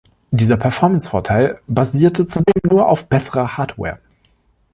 [0.31, 3.99] Dieser Performance-Vorteil basierte zudem nur auf besserer Hardware.